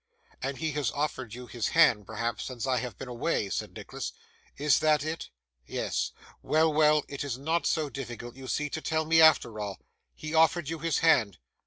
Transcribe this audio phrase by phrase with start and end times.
[0.41, 4.13] 'And he has offered you his hand, perhaps, since I have been away,' said Nicholas;
[4.57, 5.29] 'is that it?
[5.67, 6.11] Yes.
[6.41, 9.77] Well, well; it is not so difficult, you see, to tell me, after all.
[10.15, 11.37] He offered you his hand?